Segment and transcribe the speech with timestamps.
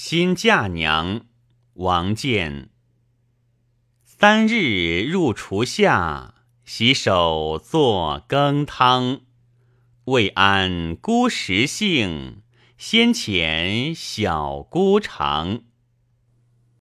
[0.00, 1.22] 新嫁娘，
[1.74, 2.70] 王建。
[4.04, 9.22] 三日入厨下，洗手做羹汤。
[10.04, 12.42] 未谙姑食性，
[12.78, 15.62] 先遣小姑尝。